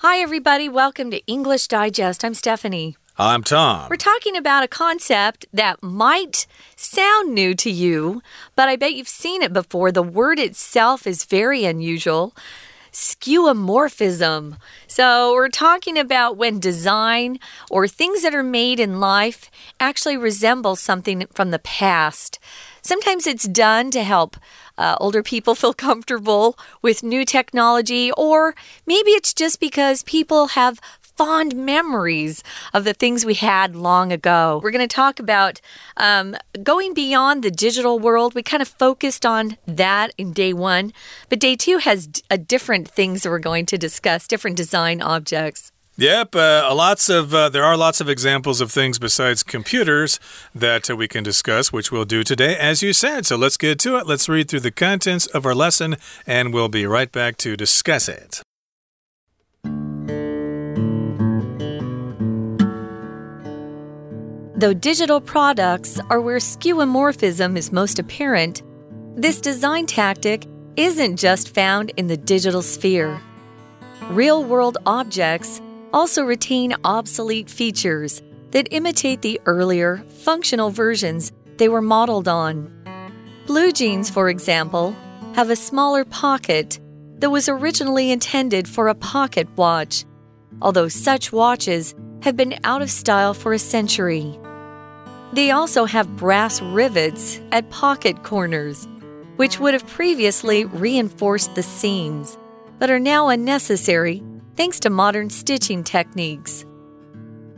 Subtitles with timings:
[0.00, 0.68] Hi, everybody.
[0.68, 2.22] Welcome to English Digest.
[2.22, 2.98] I'm Stephanie.
[3.16, 3.88] I'm Tom.
[3.88, 8.20] We're talking about a concept that might sound new to you,
[8.54, 9.90] but I bet you've seen it before.
[9.90, 12.36] The word itself is very unusual
[12.92, 14.58] skeuomorphism.
[14.86, 17.38] So, we're talking about when design
[17.70, 19.50] or things that are made in life
[19.80, 22.38] actually resemble something from the past.
[22.86, 24.36] Sometimes it's done to help
[24.78, 28.54] uh, older people feel comfortable with new technology, or
[28.86, 34.60] maybe it's just because people have fond memories of the things we had long ago.
[34.62, 35.60] We're going to talk about
[35.96, 38.34] um, going beyond the digital world.
[38.34, 40.92] We kind of focused on that in day one,
[41.28, 45.72] but day two has a different things that we're going to discuss, different design objects.
[45.98, 50.20] Yep, uh, lots of uh, there are lots of examples of things besides computers
[50.54, 53.24] that uh, we can discuss, which we'll do today, as you said.
[53.24, 54.06] So let's get to it.
[54.06, 55.96] Let's read through the contents of our lesson,
[56.26, 58.42] and we'll be right back to discuss it.
[64.54, 68.62] Though digital products are where skeuomorphism is most apparent,
[69.14, 73.18] this design tactic isn't just found in the digital sphere.
[74.10, 75.62] Real world objects
[75.96, 82.70] also retain obsolete features that imitate the earlier, functional versions they were modeled on.
[83.46, 84.94] Blue jeans, for example,
[85.32, 86.78] have a smaller pocket
[87.20, 90.04] that was originally intended for a pocket watch,
[90.60, 94.38] although such watches have been out of style for a century.
[95.32, 98.86] They also have brass rivets at pocket corners,
[99.36, 102.36] which would have previously reinforced the seams,
[102.78, 104.22] but are now unnecessary
[104.56, 106.64] thanks to modern stitching techniques.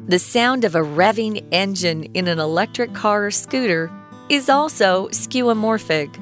[0.08, 3.90] The sound of a revving engine in an electric car or scooter
[4.28, 6.18] is also skeuomorphic,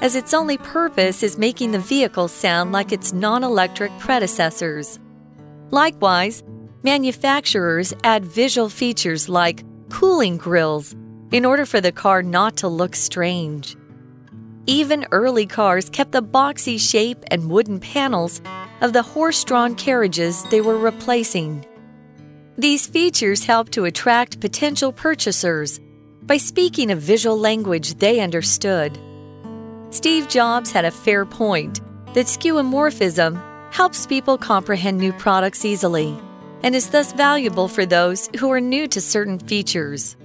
[0.00, 4.98] as its only purpose is making the vehicle sound like its non electric predecessors.
[5.70, 6.42] Likewise,
[6.82, 10.94] manufacturers add visual features like cooling grills
[11.30, 13.76] in order for the car not to look strange.
[14.70, 18.40] Even early cars kept the boxy shape and wooden panels
[18.80, 21.66] of the horse drawn carriages they were replacing.
[22.56, 25.80] These features helped to attract potential purchasers
[26.22, 28.96] by speaking a visual language they understood.
[29.90, 31.80] Steve Jobs had a fair point
[32.14, 33.42] that skeuomorphism
[33.72, 36.16] helps people comprehend new products easily
[36.62, 40.16] and is thus valuable for those who are new to certain features.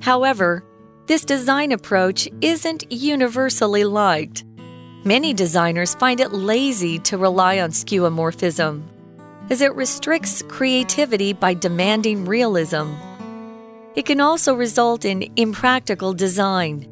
[0.00, 0.64] However,
[1.06, 4.44] this design approach isn't universally liked.
[5.04, 8.82] Many designers find it lazy to rely on skeuomorphism,
[9.48, 12.92] as it restricts creativity by demanding realism.
[13.94, 16.82] It can also result in impractical design,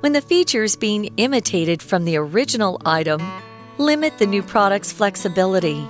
[0.00, 3.22] when the features being imitated from the original item
[3.78, 5.88] limit the new product's flexibility.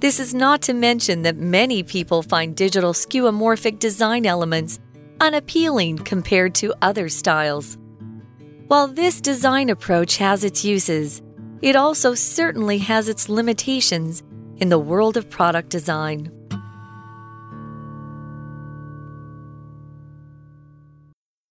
[0.00, 4.80] This is not to mention that many people find digital skeuomorphic design elements
[5.20, 7.78] unappealing compared to other styles.
[8.66, 11.22] While this design approach has its uses,
[11.62, 14.22] it also certainly has its limitations
[14.56, 16.30] in the world of product design.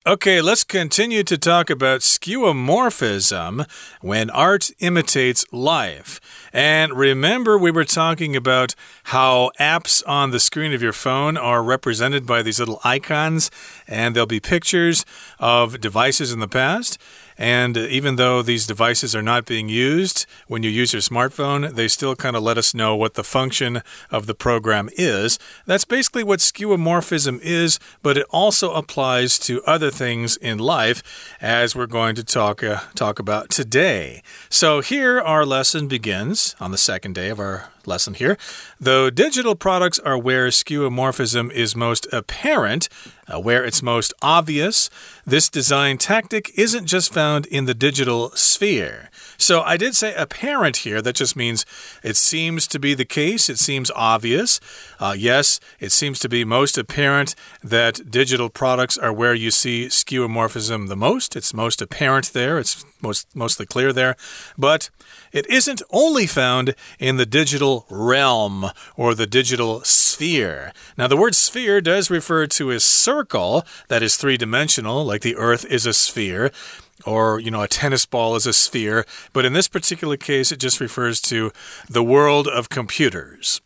[0.07, 3.69] Okay, let's continue to talk about skeuomorphism
[4.01, 6.19] when art imitates life.
[6.53, 11.63] And remember, we were talking about how apps on the screen of your phone are
[11.63, 13.51] represented by these little icons,
[13.87, 15.05] and there'll be pictures
[15.39, 16.97] of devices in the past.
[17.39, 21.87] And even though these devices are not being used, when you use your smartphone, they
[21.87, 25.39] still kind of let us know what the function of the program is.
[25.65, 31.01] That's basically what skeuomorphism is, but it also applies to other things in life,
[31.39, 34.21] as we're going to talk, uh, talk about today.
[34.49, 38.37] So here our lesson begins on the second day of our lesson here.
[38.79, 42.89] Though digital products are where skeuomorphism is most apparent,
[43.27, 44.89] uh, where it's most obvious,
[45.25, 49.08] this design tactic isn't just found in the digital sphere.
[49.39, 51.01] So I did say apparent here.
[51.01, 51.65] That just means
[52.03, 53.49] it seems to be the case.
[53.49, 54.59] It seems obvious.
[54.99, 59.87] Uh, yes, it seems to be most apparent that digital products are where you see
[59.87, 61.37] skeuomorphism the most.
[61.37, 62.59] It's most apparent there.
[62.59, 64.17] It's most mostly clear there.
[64.57, 64.89] But
[65.31, 68.65] it isn't only found in the digital realm
[68.97, 70.73] or the digital sphere.
[70.97, 75.37] Now, the word sphere does refer to a circle that is three dimensional, like the
[75.37, 76.51] Earth is a sphere
[77.05, 80.59] or you know a tennis ball is a sphere but in this particular case it
[80.59, 81.51] just refers to
[81.89, 83.61] the world of computers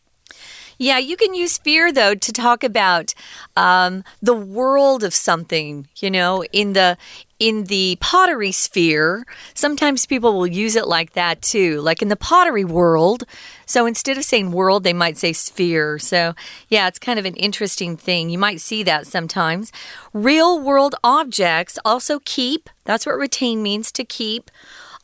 [0.78, 3.14] Yeah, you can use fear, though, to talk about
[3.56, 6.96] um, the world of something, you know, in the
[7.40, 12.16] in the pottery sphere, sometimes people will use it like that too, like in the
[12.16, 13.24] pottery world.
[13.66, 15.98] So instead of saying world, they might say sphere.
[15.98, 16.34] So,
[16.68, 18.30] yeah, it's kind of an interesting thing.
[18.30, 19.72] You might see that sometimes.
[20.12, 24.50] Real world objects also keep, that's what retain means to keep,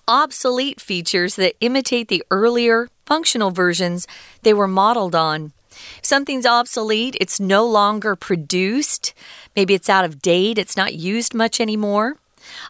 [0.06, 4.06] obsolete features that imitate the earlier functional versions
[4.43, 5.52] they were modeled on.
[6.02, 9.14] Something's obsolete, it's no longer produced.
[9.54, 12.16] Maybe it's out of date, it's not used much anymore.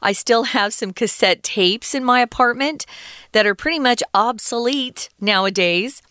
[0.02, 2.86] I still have some cassette tapes in my apartment
[3.32, 6.02] that are pretty much obsolete nowadays.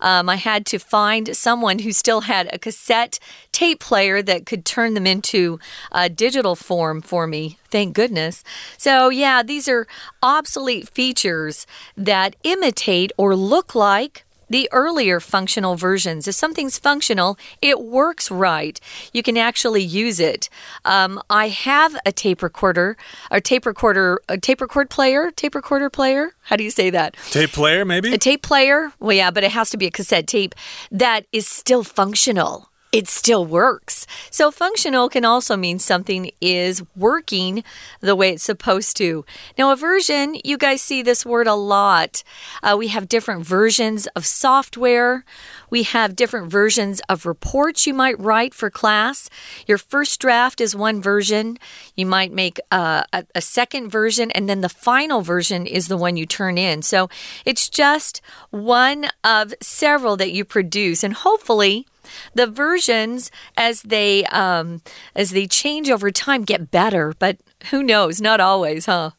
[0.00, 3.18] Um, I had to find someone who still had a cassette
[3.52, 5.58] tape player that could turn them into
[5.90, 7.58] a digital form for me.
[7.70, 8.44] Thank goodness.
[8.78, 9.86] So, yeah, these are
[10.22, 11.66] obsolete features
[11.96, 14.24] that imitate or look like
[14.54, 16.28] the earlier functional versions.
[16.28, 18.78] If something's functional, it works right.
[19.12, 20.48] You can actually use it.
[20.84, 22.96] Um, I have a tape recorder,
[23.32, 26.34] a tape recorder, a tape record player, tape recorder player.
[26.42, 27.16] How do you say that?
[27.32, 28.14] Tape player, maybe?
[28.14, 28.92] A tape player.
[29.00, 30.54] Well, yeah, but it has to be a cassette tape
[30.92, 34.06] that is still functional it still works.
[34.30, 37.64] So, functional can also mean something is working
[38.00, 39.24] the way it's supposed to.
[39.58, 42.22] Now, a version, you guys see this word a lot.
[42.62, 45.24] Uh, we have different versions of software,
[45.70, 49.28] we have different versions of reports you might write for class.
[49.66, 51.58] Your first draft is one version,
[51.96, 55.96] you might make uh, a, a second version, and then the final version is the
[55.96, 56.82] one you turn in.
[56.82, 57.10] So,
[57.44, 61.88] it's just one of several that you produce, and hopefully,
[62.34, 64.82] the versions as they um,
[65.14, 67.38] as they change over time get better, but
[67.70, 68.20] who knows?
[68.20, 69.10] Not always, huh?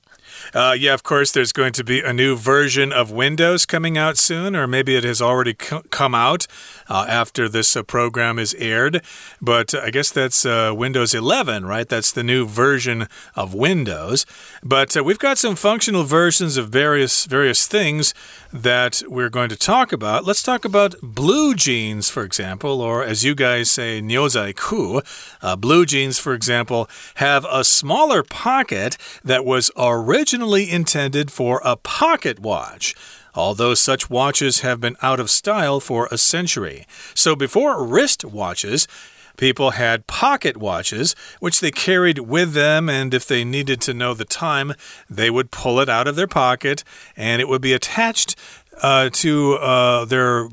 [0.54, 4.18] Uh, yeah, of course, there's going to be a new version of Windows coming out
[4.18, 6.48] soon, or maybe it has already come out
[6.90, 9.02] uh, after this uh, program is aired.
[9.42, 11.88] But I guess that's uh, Windows 11, right?
[11.88, 14.26] That's the new version of Windows.
[14.64, 18.14] But uh, we've got some functional versions of various various things
[18.52, 20.26] that we're going to talk about.
[20.26, 25.02] Let's talk about blue jeans, for example, or as you guys say, niozai ku.
[25.42, 31.76] Uh, blue jeans, for example, have a smaller pocket that was originally intended for a
[31.76, 32.96] pocket watch
[33.36, 36.86] although such watches have been out of style for a century.
[37.14, 38.88] So before wrist watches,
[39.38, 44.14] people had pocket watches, which they carried with them, and if they needed to know
[44.14, 44.74] the time,
[45.10, 46.84] they would pull it out of their pocket
[47.16, 48.36] and it would be attached
[48.82, 50.50] uh, to uh, their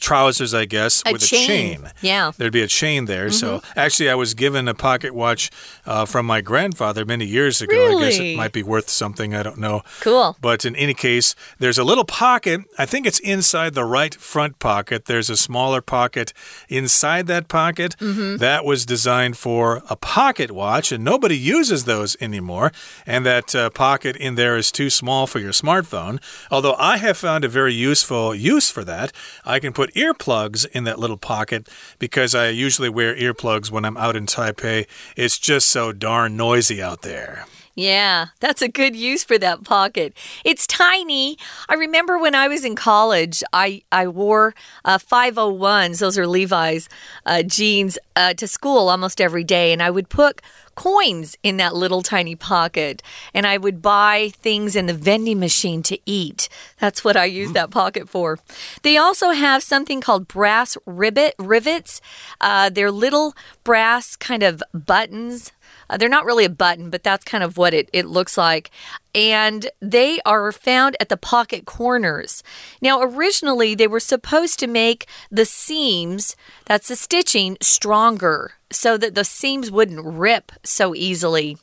[0.00, 1.42] trousers, I guess, a with chain.
[1.42, 1.92] a chain.
[2.00, 2.32] Yeah.
[2.36, 3.26] There'd be a chain there.
[3.26, 3.40] Mm -hmm.
[3.40, 3.78] So mm-hmm.
[3.78, 5.50] actually, I was given a pocket watch
[5.86, 7.76] uh, from my grandfather many years ago.
[7.76, 8.06] Really?
[8.06, 9.34] I guess it might be worth something.
[9.34, 9.82] I don't know.
[10.00, 10.36] Cool.
[10.40, 12.60] But in any case, there's a little pocket.
[12.78, 15.04] I think it's inside the right front pocket.
[15.04, 16.32] There's a smaller pocket
[16.68, 17.96] inside that pocket.
[18.00, 18.38] Mm -hmm.
[18.38, 22.70] That was designed for a pocket watch, and nobody uses those anymore.
[23.06, 26.18] And that uh, pocket in there is too small for your smartphone.
[26.50, 29.12] Although I have found a very useful use for that.
[29.50, 31.68] I can put earplugs in that little pocket
[31.98, 34.86] because I usually wear earplugs when I'm out in Taipei.
[35.16, 37.46] It's just so darn noisy out there.
[37.74, 40.12] Yeah, that's a good use for that pocket.
[40.44, 41.38] It's tiny.
[41.68, 44.54] I remember when I was in college, I, I wore
[44.84, 46.88] uh, 501s, those are Levi's
[47.24, 50.42] uh, jeans, uh, to school almost every day, and I would put
[50.80, 53.02] coins in that little tiny pocket.
[53.34, 56.48] And I would buy things in the vending machine to eat.
[56.78, 58.38] That's what I use that pocket for.
[58.80, 62.00] They also have something called brass rivet rivets.
[62.40, 65.52] Uh, they're little brass kind of buttons
[65.90, 68.70] uh, they're not really a button, but that's kind of what it, it looks like.
[69.14, 72.42] And they are found at the pocket corners.
[72.80, 76.36] Now, originally, they were supposed to make the seams,
[76.66, 81.58] that's the stitching, stronger so that the seams wouldn't rip so easily.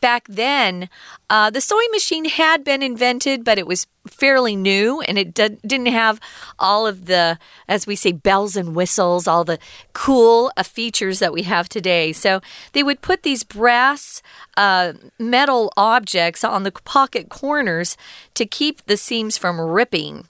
[0.00, 0.88] Back then,
[1.28, 5.86] uh, the sewing machine had been invented, but it was fairly new and it didn't
[5.86, 6.20] have
[6.58, 9.58] all of the, as we say, bells and whistles, all the
[9.92, 12.12] cool uh, features that we have today.
[12.12, 12.40] So
[12.72, 14.22] they would put these brass
[14.56, 17.96] uh, metal objects on the pocket corners
[18.34, 20.28] to keep the seams from ripping.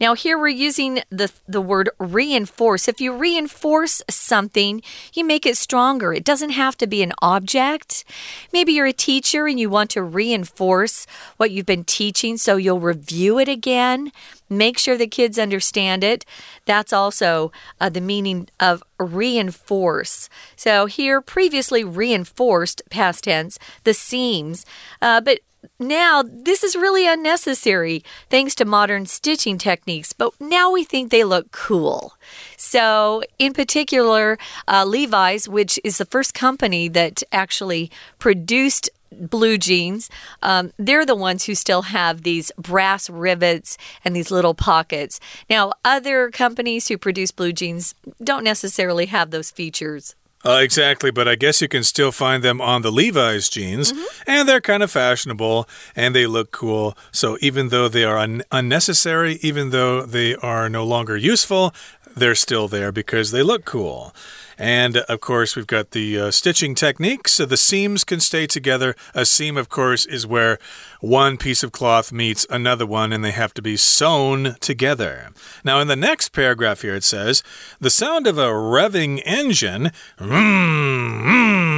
[0.00, 2.86] Now, here we're using the, the word reinforce.
[2.86, 4.80] If you reinforce something,
[5.12, 6.12] you make it stronger.
[6.12, 8.04] It doesn't have to be an object.
[8.52, 11.04] Maybe you're a teacher and you want to reinforce
[11.36, 14.12] what you've been teaching, so you'll review it again.
[14.48, 16.24] Make sure the kids understand it.
[16.66, 20.28] That's also uh, the meaning of reinforce.
[20.56, 24.66] So, here, previously reinforced, past tense, the seams.
[25.00, 25.40] Uh, but
[25.78, 31.24] now this is really unnecessary thanks to modern stitching techniques, but now we think they
[31.24, 32.14] look cool.
[32.56, 40.10] So, in particular, uh, Levi's, which is the first company that actually produced blue jeans,
[40.42, 45.20] um, they're the ones who still have these brass rivets and these little pockets.
[45.48, 50.14] Now, other companies who produce blue jeans don't necessarily have those features.
[50.46, 53.98] Uh, exactly, but I guess you can still find them on the Levi's jeans, mm
[53.98, 54.22] -hmm.
[54.26, 55.66] and they're kind of fashionable
[55.96, 56.96] and they look cool.
[57.12, 61.72] So even though they are un unnecessary, even though they are no longer useful,
[62.16, 64.12] they're still there because they look cool.
[64.58, 68.94] And of course, we've got the uh, stitching technique so the seams can stay together.
[69.14, 70.58] A seam, of course, is where
[71.00, 75.30] one piece of cloth meets another one and they have to be sewn together.
[75.64, 77.42] Now, in the next paragraph here, it says
[77.80, 79.90] the sound of a revving engine.
[80.18, 81.73] Mm, mm,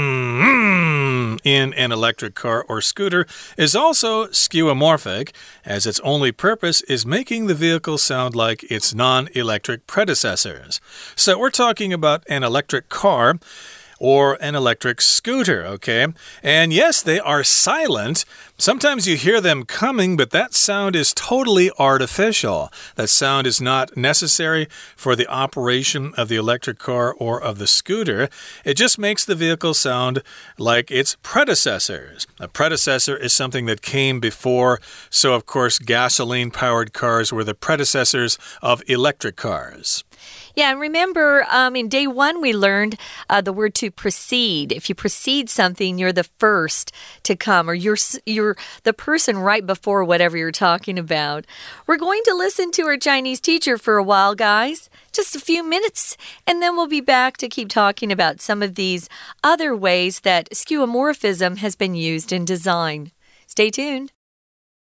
[1.46, 3.24] in an electric car or scooter
[3.56, 5.32] is also skeuomorphic,
[5.64, 10.80] as its only purpose is making the vehicle sound like its non electric predecessors.
[11.14, 13.38] So we're talking about an electric car
[13.98, 16.06] or an electric scooter, okay?
[16.42, 18.24] And yes, they are silent.
[18.58, 22.72] Sometimes you hear them coming, but that sound is totally artificial.
[22.94, 27.66] That sound is not necessary for the operation of the electric car or of the
[27.66, 28.28] scooter.
[28.64, 30.22] It just makes the vehicle sound
[30.58, 32.26] like its predecessors.
[32.40, 37.54] A predecessor is something that came before, so of course, gasoline powered cars were the
[37.54, 40.04] predecessors of electric cars.
[40.56, 42.98] Yeah, and remember, um, in day one, we learned
[43.28, 44.72] uh, the word to precede.
[44.72, 46.92] If you precede something, you're the first
[47.24, 51.44] to come, or you're you're the person right before whatever you're talking about.
[51.86, 54.88] We're going to listen to our Chinese teacher for a while, guys.
[55.12, 58.76] Just a few minutes, and then we'll be back to keep talking about some of
[58.76, 59.10] these
[59.44, 63.12] other ways that skeuomorphism has been used in design.
[63.46, 64.10] Stay tuned.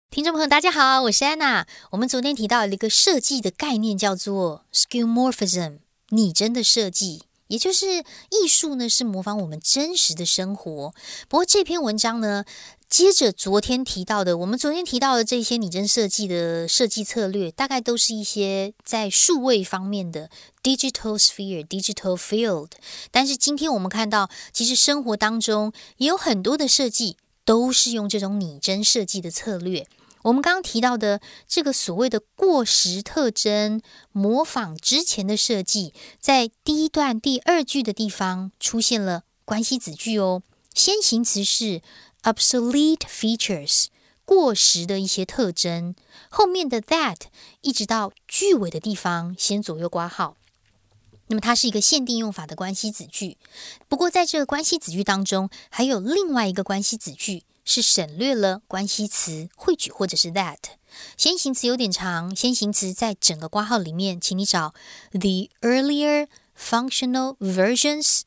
[0.08, 1.66] 听众朋友，大家好，我是安娜。
[1.90, 10.94] 我们昨天提到了一个设计的概念，叫做 skeuomorphism，拟真的设计，也就是艺术呢是模仿我们真实的生活。
[11.28, 12.44] 不过这篇文章呢，
[12.88, 20.30] 接着昨天提到的，我们昨天提到的这些拟真设计的设计策略，大概都是一些在数位方面的
[20.62, 22.70] digital sphere、digital field。
[23.10, 29.86] 但是今天我们看到，其实生活当中也有很多的设计都是用这种拟真设计的策略。
[30.24, 40.42] 我们刚刚提到的这个所谓的过时特征，模仿之前的设计，在第一段第二句的地方出现了关系子句哦。
[40.74, 41.80] 先行词是
[42.24, 43.86] obsolete features，
[44.24, 45.94] 过时的一些特征。
[46.28, 47.18] 后面的 that
[47.60, 50.36] 一直到句尾的地方先左右挂号。
[51.28, 53.36] 那么它是一个限定用法的关系子句。
[53.88, 57.44] 不过在这个关系子句当中，还有另外一个关系子句。
[57.68, 60.56] 是省略了关系词汇取或者是 that，
[61.16, 64.72] 先行词有点长，先行词在整个括号里面，请你找
[65.10, 68.20] the earlier functional versions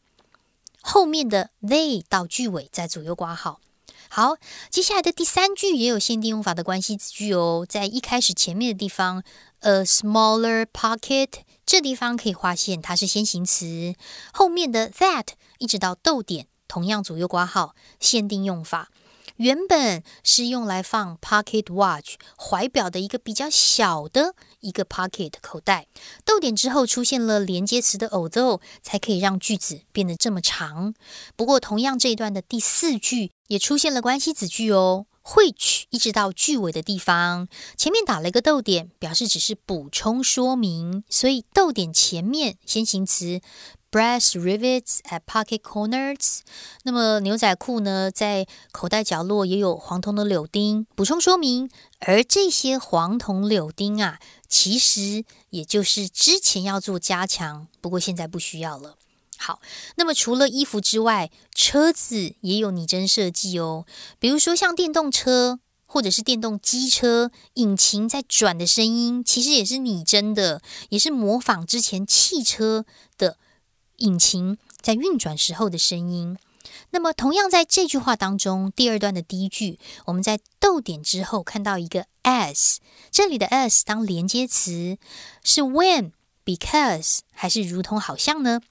[0.82, 3.62] 后面的 they 到句尾在左右括号。
[4.10, 4.36] 好，
[4.70, 9.24] 接下来的第三句也有限定用法的关系子句哦，在一开始前面的地方
[9.62, 11.30] ，a smaller pocket
[11.70, 13.94] 这地方可以发现，它是先行词，
[14.34, 15.28] 后面的 that
[15.60, 18.90] 一直到逗点，同样左右括号，限定用法。
[19.36, 25.86] 原本是用来放 pocket watch 怀表的一个比较小的一个 pocket 口袋，
[26.26, 30.96] 逗点之后出现了连接词的 although，才可以让句子变得这么长。
[31.36, 35.06] 不过，同样这一段的第四句也出现了关系子句哦
[35.36, 43.42] ，which 一直到句尾的地方，前面打了一个逗点，表示只是补充说明，所以逗点前面先行词。
[43.92, 46.42] Brass rivets at pocket corners。
[46.84, 50.86] 那么牛仔裤呢，在口袋角落也有黄铜的柳钉。
[50.94, 58.96] 补充说明，而这些黄铜柳钉啊，其实也就是之前要做加强，不过现在不需要了。
[59.42, 59.62] 好，
[59.96, 63.86] 那么除了衣服之外，车子也有拟真设计哦。
[64.20, 72.86] 比如说像电动车或者是电动机车，引擎在转的声音，其实也是拟真的，也是模仿之前汽车
[73.18, 73.38] 的。
[74.00, 76.38] 引擎在运转时候的声音。
[76.92, 82.78] 那么，同样在这句话当中，第二段的第一句，我们在逗点之后看到一个 as，
[83.12, 84.98] 这里的 as 当连接词
[85.44, 86.12] 是 when、
[86.46, 88.62] because 还是如同好像呢？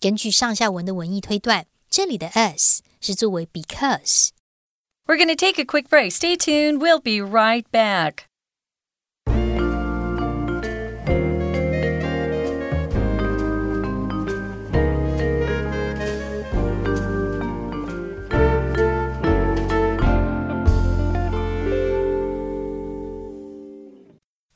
[0.00, 6.12] 根据上下文的文意推断，这里的 as 是作为 because。We're going to take a quick break.
[6.12, 6.78] Stay tuned.
[6.78, 8.26] We'll be right back.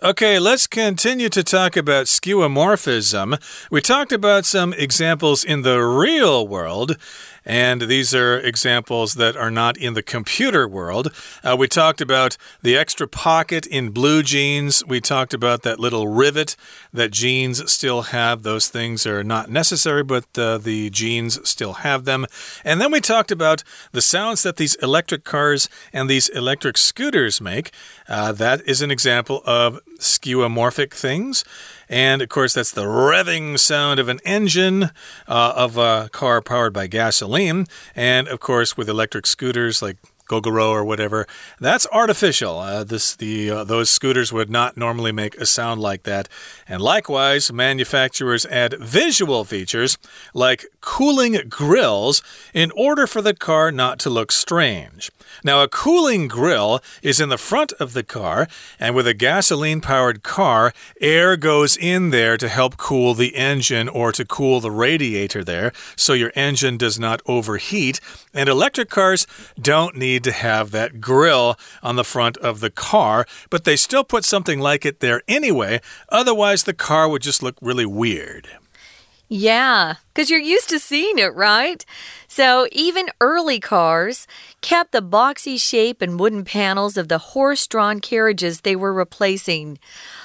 [0.01, 3.37] Okay, let's continue to talk about skeuomorphism.
[3.69, 6.95] We talked about some examples in the real world.
[7.45, 11.13] And these are examples that are not in the computer world.
[11.43, 14.85] Uh, we talked about the extra pocket in blue jeans.
[14.85, 16.55] We talked about that little rivet
[16.93, 18.43] that jeans still have.
[18.43, 22.25] Those things are not necessary, but uh, the jeans still have them.
[22.63, 27.41] And then we talked about the sounds that these electric cars and these electric scooters
[27.41, 27.71] make.
[28.07, 31.43] Uh, that is an example of skeuomorphic things.
[31.89, 34.83] And of course, that's the revving sound of an engine
[35.27, 37.65] uh, of a car powered by gasoline.
[37.95, 39.97] And of course, with electric scooters like
[40.29, 41.27] Gogoro or whatever.
[41.59, 42.59] That's artificial.
[42.59, 46.29] Uh, this the uh, those scooters would not normally make a sound like that.
[46.67, 49.97] And likewise, manufacturers add visual features
[50.33, 52.21] like cooling grills
[52.53, 55.11] in order for the car not to look strange.
[55.43, 58.47] Now, a cooling grill is in the front of the car,
[58.79, 63.87] and with a gasoline powered car, air goes in there to help cool the engine
[63.87, 67.99] or to cool the radiator there so your engine does not overheat.
[68.33, 69.25] And electric cars
[69.59, 74.03] don't need to have that grill on the front of the car, but they still
[74.03, 78.49] put something like it there anyway, otherwise, the car would just look really weird.
[79.31, 81.85] Yeah, because you're used to seeing it, right?
[82.27, 84.25] So even early cars
[84.61, 89.77] kept the boxy shape and wooden panels of the horse drawn carriages they were replacing.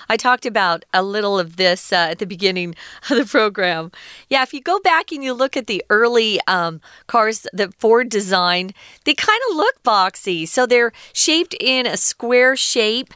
[0.08, 2.74] I talked about a little of this uh, at the beginning
[3.10, 3.92] of the program.
[4.30, 8.08] Yeah, if you go back and you look at the early um, cars that Ford
[8.08, 8.72] designed,
[9.04, 10.48] they kind of look boxy.
[10.48, 13.12] So they're shaped in a square shape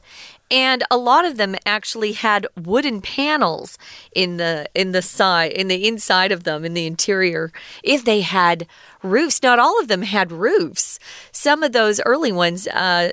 [0.51, 3.79] and a lot of them actually had wooden panels
[4.15, 7.53] in the in the side in the inside of them in the interior
[7.83, 8.67] if they had
[9.03, 9.43] roofs.
[9.43, 10.99] Not all of them had roofs.
[11.33, 13.13] Some of those early ones uh,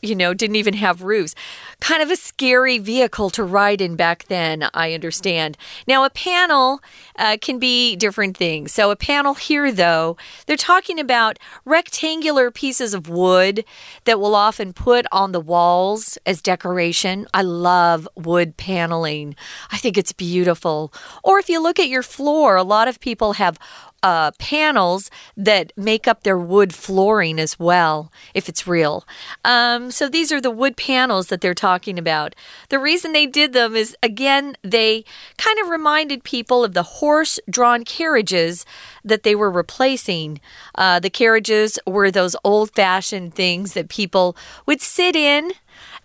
[0.00, 1.34] you know didn't even have roofs
[1.80, 6.80] kind of a scary vehicle to ride in back then i understand now a panel
[7.16, 12.94] uh, can be different things so a panel here though they're talking about rectangular pieces
[12.94, 13.64] of wood
[14.04, 17.26] that we'll often put on the walls as decoration.
[17.32, 19.34] I love wood paneling.
[19.70, 20.92] I think it's beautiful.
[21.22, 23.58] Or if you look at your floor, a lot of people have
[24.02, 29.04] uh, panels that make up their wood flooring as well, if it's real.
[29.44, 32.34] Um, so these are the wood panels that they're talking about.
[32.68, 35.04] The reason they did them is, again, they
[35.38, 38.64] kind of reminded people of the horse drawn carriages
[39.04, 40.40] that they were replacing.
[40.74, 45.52] Uh, the carriages were those old fashioned things that people would sit in.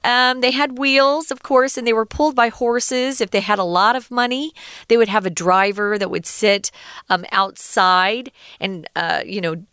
[0.04, 3.20] Um, they had wheels, of course, and they were pulled by horses.
[3.20, 4.54] If they had a lot of money,
[4.88, 6.72] they would have a driver that would sit
[7.10, 9.66] um, outside and, uh, you know,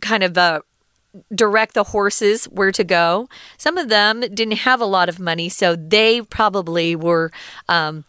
[0.00, 0.60] kind of uh,
[1.34, 3.28] direct the horses where to go.
[3.58, 7.30] Some of them didn't have a lot of money, so they probably were
[7.68, 8.04] um,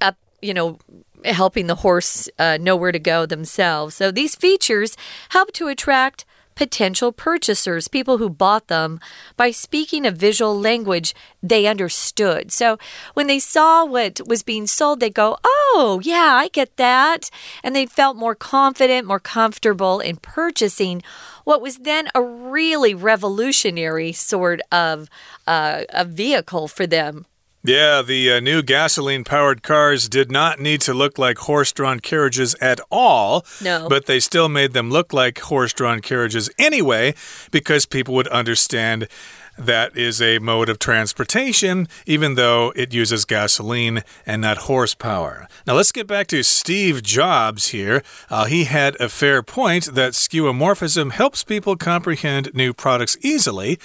[0.00, 0.78] up, you know,
[1.24, 3.94] helping the horse uh, know where to go themselves.
[3.94, 4.96] So these features
[5.30, 9.00] help to attract potential purchasers, people who bought them,
[9.36, 12.52] by speaking a visual language they understood.
[12.52, 12.78] So
[13.14, 17.30] when they saw what was being sold, they go, Oh, yeah, I get that.
[17.62, 21.02] And they felt more confident, more comfortable in purchasing
[21.44, 25.08] what was then a really revolutionary sort of
[25.46, 27.26] uh, a vehicle for them.
[27.66, 31.98] Yeah, the uh, new gasoline powered cars did not need to look like horse drawn
[31.98, 33.46] carriages at all.
[33.62, 33.88] No.
[33.88, 37.14] But they still made them look like horse drawn carriages anyway,
[37.50, 39.08] because people would understand
[39.56, 45.48] that is a mode of transportation, even though it uses gasoline and not horsepower.
[45.66, 48.02] Now, let's get back to Steve Jobs here.
[48.30, 53.78] Uh, he had a fair point that skeuomorphism helps people comprehend new products easily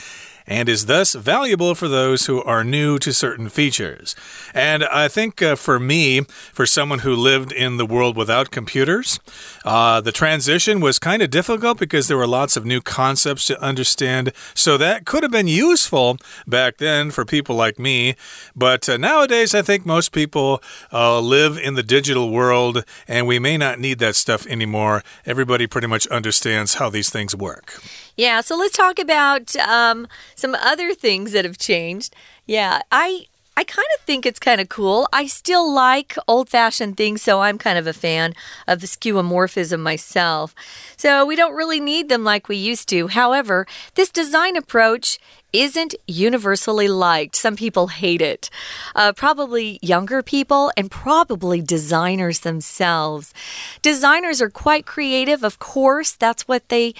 [0.49, 4.15] and is thus valuable for those who are new to certain features.
[4.53, 9.19] And I think uh, for me, for someone who lived in the world without computers,
[9.63, 13.62] uh, the transition was kind of difficult because there were lots of new concepts to
[13.62, 14.33] understand.
[14.55, 18.15] So that could have been useful back then for people like me.
[18.55, 23.38] But uh, nowadays, I think most people uh, live in the digital world and we
[23.38, 25.03] may not need that stuff anymore.
[25.27, 27.79] Everybody pretty much understands how these things work.
[28.19, 30.05] Yeah, so let's talk about um,
[30.36, 32.13] some other things that have changed.
[32.45, 33.27] Yeah, I
[33.60, 35.10] I kind of think it's kind of cool.
[35.12, 38.34] I still like old fashioned things, so I'm kind of a fan
[38.69, 40.56] of the skeuomorphism myself.
[40.95, 43.10] So we don't really need them like we used to.
[43.10, 45.19] However, this design approach
[45.52, 47.36] isn't universally liked.
[47.36, 48.50] Some people hate it.
[48.95, 53.34] Uh, probably younger people and probably designers themselves.
[53.82, 56.12] Designers are quite creative, of course.
[56.12, 56.93] That's what they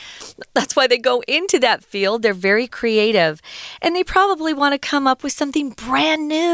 [0.54, 2.22] that's why they go into that field.
[2.22, 3.42] They're very creative.
[3.82, 6.49] And they probably want to come up with something brand new.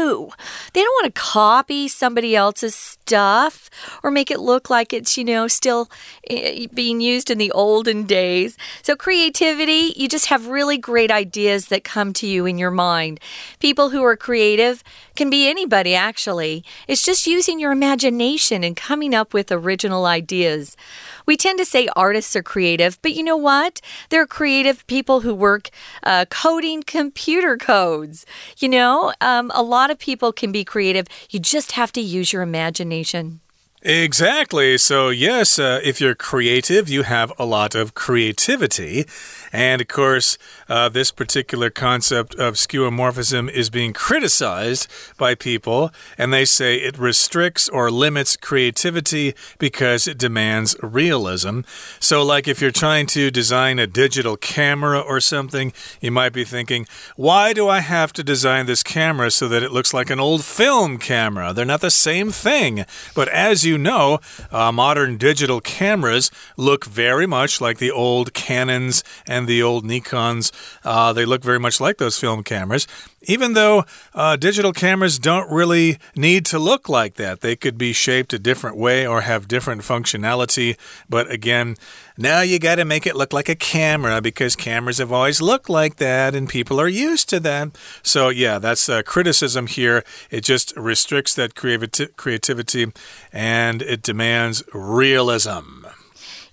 [0.72, 3.70] They don't want to copy somebody else's stuff
[4.02, 5.88] or make it look like it's, you know, still
[6.28, 8.56] eh, being used in the olden days.
[8.82, 13.20] So creativity, you just have really great ideas that come to you in your mind.
[13.60, 14.82] People who are creative
[15.14, 16.64] can be anybody, actually.
[16.86, 20.76] It's just using your imagination and coming up with original ideas.
[21.26, 23.80] We tend to say artists are creative, but you know what?
[24.10, 25.70] There are creative people who work
[26.04, 28.24] uh, coding computer codes.
[28.58, 31.06] You know, um, a lot of people can be creative.
[31.30, 33.40] You just have to use your imagination.
[33.82, 34.78] Exactly.
[34.78, 39.04] So, yes, uh, if you're creative, you have a lot of creativity.
[39.52, 46.32] And of course, uh, this particular concept of skeuomorphism is being criticized by people, and
[46.32, 51.60] they say it restricts or limits creativity because it demands realism.
[52.00, 56.44] So, like if you're trying to design a digital camera or something, you might be
[56.44, 60.18] thinking, why do I have to design this camera so that it looks like an
[60.18, 61.52] old film camera?
[61.52, 62.84] They're not the same thing.
[63.14, 69.04] But as you know, uh, modern digital cameras look very much like the old Canons
[69.26, 70.52] and the old Nikons.
[70.84, 72.86] Uh, they look very much like those film cameras.
[73.26, 73.84] Even though
[74.14, 78.38] uh, digital cameras don't really need to look like that, they could be shaped a
[78.38, 80.76] different way or have different functionality.
[81.08, 81.76] But again,
[82.16, 85.68] now you got to make it look like a camera because cameras have always looked
[85.68, 87.76] like that and people are used to that.
[88.02, 90.04] So, yeah, that's a criticism here.
[90.30, 92.92] It just restricts that creativity
[93.32, 95.86] and it demands realism.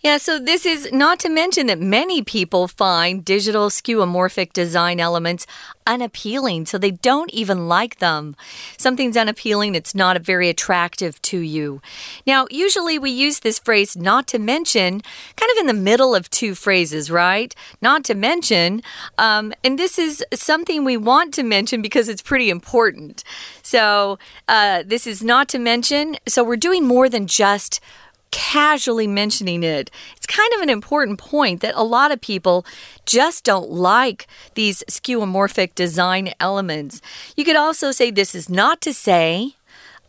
[0.03, 5.47] Yeah, so this is not to mention that many people find digital skeuomorphic design elements
[5.87, 8.35] unappealing, so they don't even like them.
[8.77, 11.81] Something's unappealing, it's not very attractive to you.
[12.27, 14.99] Now, usually we use this phrase not to mention
[15.37, 17.55] kind of in the middle of two phrases, right?
[17.81, 18.81] Not to mention,
[19.17, 23.23] um, and this is something we want to mention because it's pretty important.
[23.61, 27.79] So, uh, this is not to mention, so we're doing more than just
[28.33, 29.91] casually mentioning it.
[30.17, 32.65] It's kind of an important point that a lot of people
[33.05, 36.99] just don't like these skeuomorphic design elements.
[37.37, 39.55] You could also say this is not to say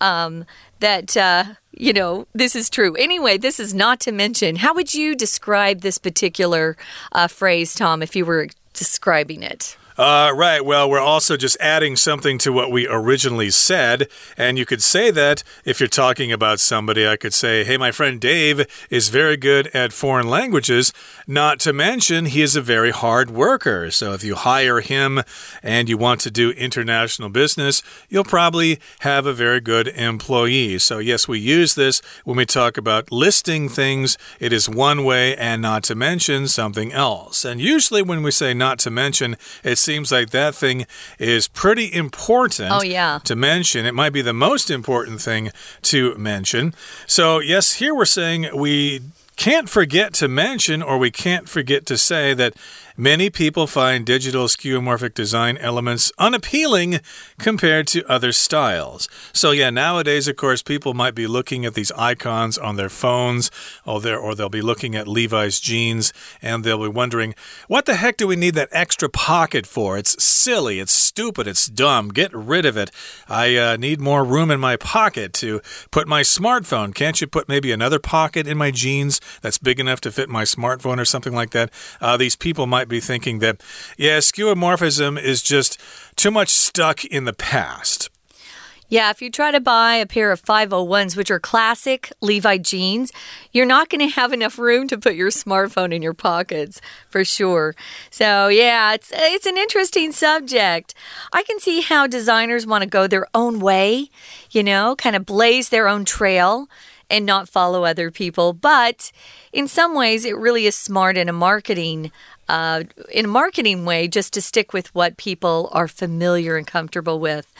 [0.01, 0.45] um,
[0.81, 1.17] that.
[1.17, 1.45] Uh,
[1.77, 2.95] you know, this is true.
[2.95, 4.55] Anyway, this is not to mention.
[4.55, 6.77] How would you describe this particular
[7.11, 9.77] uh, phrase, Tom, if you were describing it?
[9.97, 10.65] Uh, right.
[10.65, 14.09] Well, we're also just adding something to what we originally said.
[14.37, 17.93] And you could say that if you're talking about somebody, I could say, hey, my
[17.93, 20.93] friend Dave is very good at foreign languages,
[21.29, 23.89] not to mention he is a very hard worker.
[23.93, 25.23] So if you hire him
[25.63, 30.81] and you want to do international business, you'll probably have a very good employee.
[30.81, 34.19] So, yes, we use this when we talk about listing things.
[34.41, 37.45] It is one way, and not to mention something else.
[37.45, 40.87] And usually when we say not to mention, it's seems like that thing
[41.19, 43.21] is pretty important oh, yeah.
[43.25, 43.87] to mention.
[43.87, 45.51] It might be the most important thing
[45.83, 46.75] to mention.
[47.07, 49.03] So, yes, here we're saying we
[49.37, 52.55] can't forget to mention or we can't forget to say that
[52.97, 57.01] Many people find digital skeuomorphic design elements unappealing
[57.41, 59.09] compared to other styles.
[59.33, 63.51] So, yeah, nowadays, of course, people might be looking at these icons on their phones,
[63.85, 67.35] or, or they'll be looking at Levi's jeans, and they'll be wondering,
[67.67, 69.99] what the heck do we need that extra pocket for?
[69.99, 72.11] It's silly, it's stupid, it's dumb.
[72.11, 72.93] Get rid of it.
[73.29, 76.95] I uh, need more room in my pocket to put my smartphone.
[76.95, 80.45] Can't you put maybe another pocket in my jeans that's big enough to fit my
[80.45, 81.73] smartphone or something like that?
[82.01, 83.63] Uh, these people might might be thinking that,
[83.97, 85.81] yeah, skeuomorphism is just
[86.17, 88.11] too much stuck in the past.
[88.91, 93.11] Yeah, if you try to buy a pair of 501s, which are classic Levi jeans,
[93.53, 97.25] you're not going to have enough room to put your smartphone in your pockets for
[97.25, 97.75] sure.
[98.11, 100.93] So, yeah, it's it's an interesting subject.
[101.33, 104.11] I can see how designers want to go their own way,
[104.51, 106.69] you know, kind of blaze their own trail
[107.11, 109.13] and not follow other people, but
[109.53, 112.11] in some ways it really is smart in a marketing
[112.49, 117.21] uh, in a marketing way just to stick with what people are familiar and comfortable
[117.21, 117.53] with.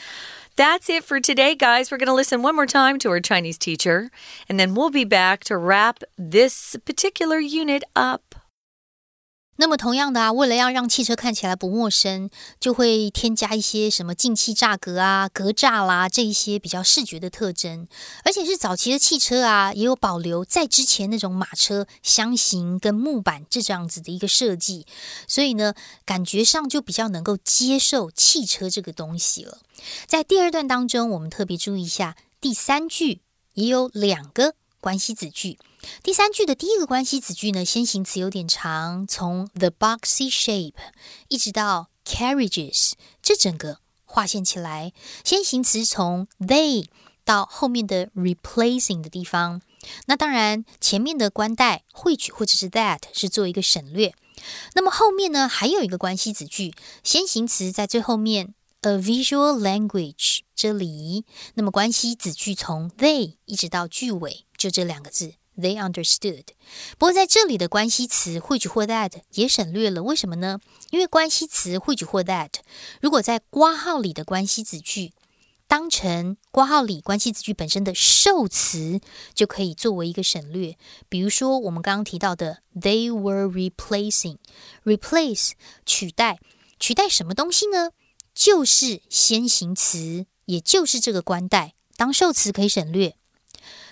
[0.55, 1.91] That's it for today, guys.
[1.91, 4.09] We're going to listen one more time to our Chinese teacher,
[4.47, 8.24] and then we'll be back to wrap this particular unit up.
[9.57, 17.87] 那么同样的啊，为了要让汽车看起来不陌生，就会添加一些什么进气栅格啊、格栅啦这一些比较视觉的特征。
[18.23, 24.85] 而且是早期的汽车啊，也有保留在之前那种马车箱型跟木板这样子的一个设计，
[25.27, 25.73] 所以呢，
[26.05, 29.59] 感觉上就比较能够接受汽车这个东西了。
[30.05, 33.21] 在第二段当中，我们特别注意一下，第三句
[33.53, 35.57] 也有两个关系子句。
[36.03, 40.73] 第三句的第一个关系子句呢，先行词有点长，从 the boxy shape
[41.27, 44.93] 一直到 carriages，这整个划线起来，
[45.23, 46.85] 先行词从 they
[47.23, 49.61] 到后面的 replacing 的地方。
[50.07, 54.13] 那当然，前面的冠带 which 或者是 that 是做一个省略。
[54.73, 65.33] 那么后面呢，还有一个关系子句，先行词在最后面 a visual language 这里，那么关系子句从 they 一直到句尾，就这两个字。
[65.57, 66.43] They understood。
[66.97, 70.59] 不过在这里的关系词 who 或 that 也省略了，为什么呢？
[70.91, 72.51] 因为关系词 who 或 that
[73.01, 75.13] 如果在括号里的关系子句
[75.67, 78.99] 当成括号里关系子句本身的受词，
[79.33, 80.77] 就可以作为一个省略。
[81.09, 85.51] 比如说我们刚刚提到的，They were replacing，replace
[85.85, 86.39] 取代，
[86.79, 87.91] 取代什么东西呢？
[88.33, 93.15] 就是先行词，也就是这个关代，当受词可以省略。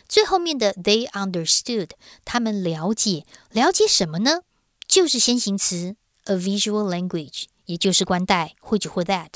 [0.07, 1.89] 最后面的 they understood，
[2.23, 4.41] 他们了解，了解什么呢？
[4.87, 9.29] 就是先行词 a visual language，也就是关代或者或 that。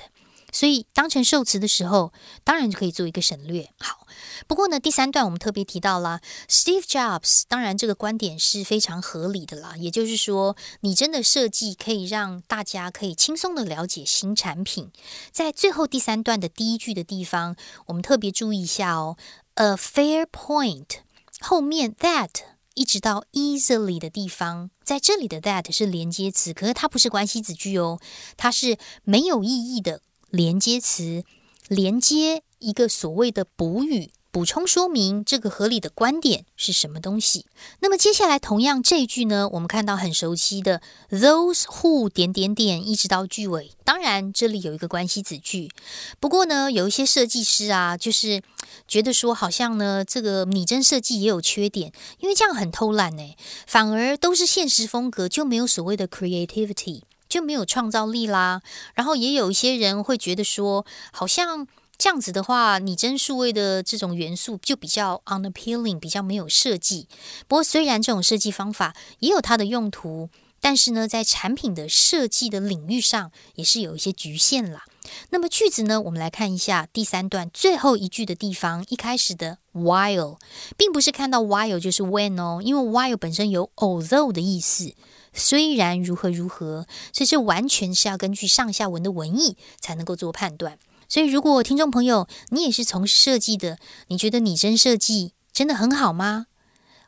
[0.49, 3.69] 所以当成受词的时候，当然就可以做一个省略。
[3.79, 4.07] 好，
[4.47, 9.75] 不过呢，第三段我们特别提到了 Steve Jobs，当然这个观点是非常合理的啦。
[9.77, 14.89] 也就是说，你真的设计可以让大家可以轻松的了解新产品。
[15.31, 19.17] 在最后第三段的第一句的地方，我们特别注意一下哦。
[19.57, 20.99] A fair point
[21.39, 22.29] 后面 that
[22.75, 27.99] 一直到 easily 的地方，在这里的 that 是连接词，可是它不是关系子句哦，
[28.37, 31.23] 它是没有意义的连接词，
[31.67, 34.11] 连接一个所谓的补语。
[34.37, 37.47] 补充说明这个合理的观点是什么东西。
[37.79, 43.71] 那么接下来同样这一句呢，我们看到很熟悉的 those who 点点点一直到句尾。
[43.83, 45.71] 当然这里有一个关系子句，
[46.19, 48.43] 不过呢有一些设计师啊，就是
[48.87, 58.61] 觉得说好像呢这个拟真设计也有缺点，因为这样很偷懒呢，反而都是现实风格，就没有所谓的 creativity，就没有创造力啦。
[58.93, 61.67] 然后也有一些人会觉得说好像。
[61.97, 67.07] 这样子的话，拟真数位的这种元素就比较 unappealing，比较没有设计。
[67.47, 70.29] 不过，虽然这种设计方法也有它的用途，
[70.61, 74.85] 但是呢，在产品的设计的领域上也是有一些局限啦。
[75.29, 80.37] 那么句子呢，我们来看一下第三段最后一句的地方，一开始的 while，
[80.75, 84.93] 并不是看到 while 就是 when 哦，因为 while 本身有 although 的意思，
[85.33, 90.77] 虽然如何如何，所以这完全是要根据上下文的文意才能够做判断。
[91.09, 96.47] 所以，如果听众朋友你也是从事设计的，你觉得拟真设计真的很好吗？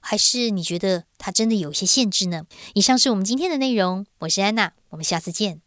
[0.02, 2.44] 还是你觉得它真的有些限制呢？
[2.74, 5.62] 以上是我们今天的内容，我是安娜，我们下次见。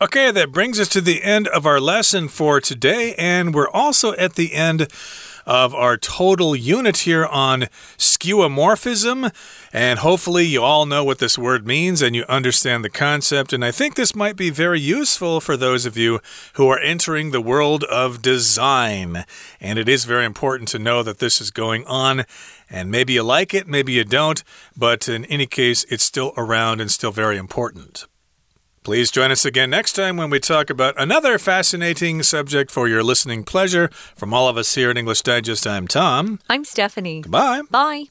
[0.00, 4.12] Okay, that brings us to the end of our lesson for today, and we're also
[4.12, 4.86] at the end
[5.44, 7.62] of our total unit here on
[7.96, 9.34] skeuomorphism.
[9.72, 13.52] And hopefully, you all know what this word means and you understand the concept.
[13.52, 16.20] And I think this might be very useful for those of you
[16.52, 19.24] who are entering the world of design.
[19.60, 22.24] And it is very important to know that this is going on.
[22.70, 24.44] And maybe you like it, maybe you don't,
[24.76, 28.06] but in any case, it's still around and still very important.
[28.82, 33.02] Please join us again next time when we talk about another fascinating subject for your
[33.02, 33.88] listening pleasure.
[34.16, 36.38] From all of us here at English Digest, I'm Tom.
[36.48, 37.22] I'm Stephanie.
[37.22, 37.62] Goodbye.
[37.70, 38.04] Bye.